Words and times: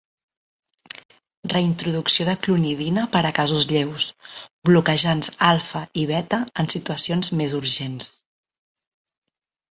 Reintroducció 1.51 2.23
de 2.29 2.33
clonidina 2.45 3.03
per 3.15 3.21
a 3.29 3.31
casos 3.39 3.67
lleus, 3.71 4.05
bloquejants 4.69 5.29
alfa 5.49 5.81
i 6.05 6.05
beta 6.13 6.39
en 6.63 6.71
situacions 6.75 7.31
més 7.43 7.55
urgents. 7.59 8.09